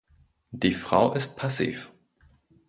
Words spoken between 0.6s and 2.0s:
Frau ist passiv.